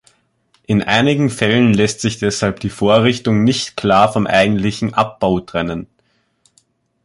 In 0.65 0.81
einigen 0.81 1.29
Fällen 1.29 1.75
lässt 1.75 2.01
sich 2.01 2.17
deshalb 2.17 2.59
die 2.59 2.71
Vorrichtung 2.71 3.43
nicht 3.43 3.77
klar 3.77 4.11
vom 4.11 4.25
eigentlichen 4.25 4.95
Abbau 4.95 5.39
trennen. 5.41 5.85